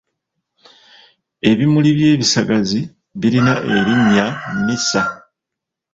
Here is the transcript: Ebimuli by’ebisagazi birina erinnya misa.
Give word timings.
Ebimuli 1.49 1.89
by’ebisagazi 1.97 2.79
birina 3.19 3.53
erinnya 3.77 4.27
misa. 4.65 5.01